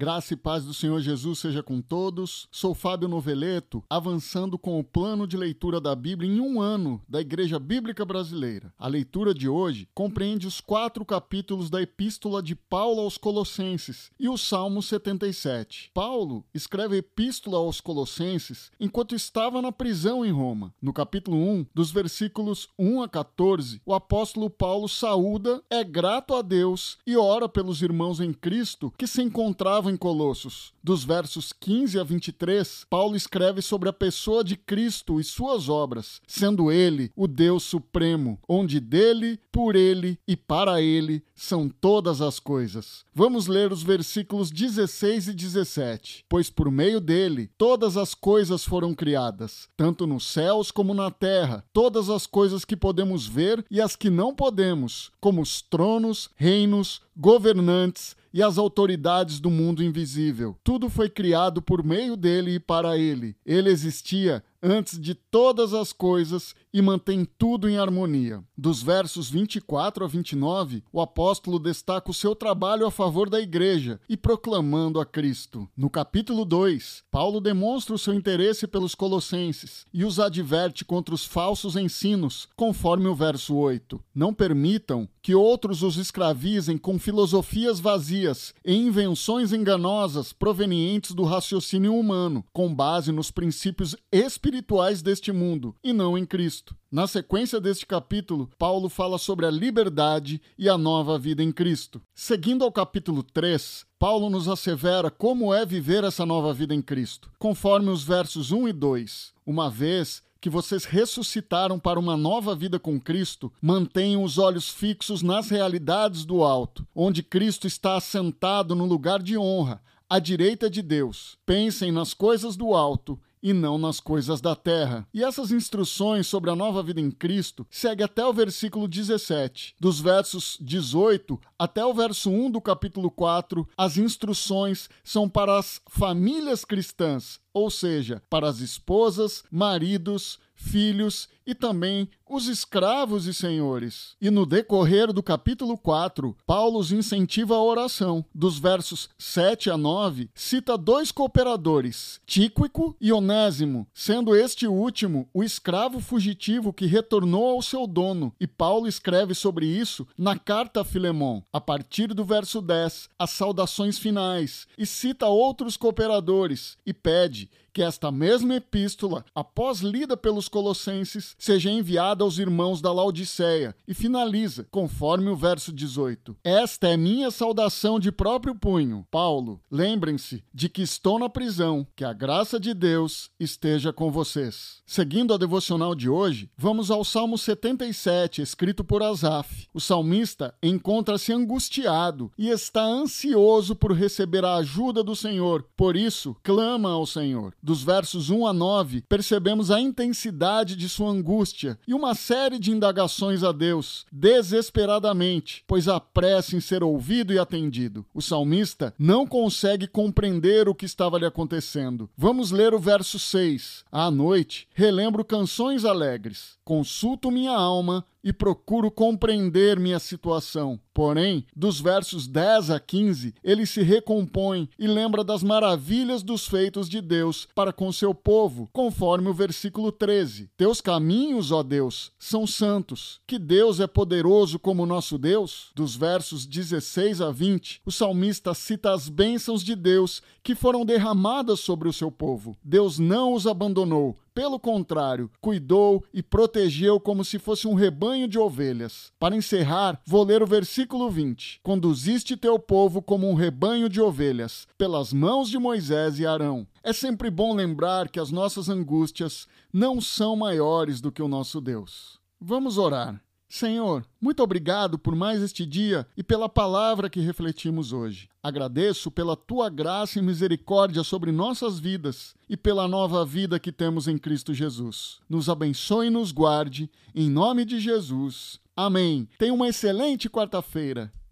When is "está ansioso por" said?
192.48-193.92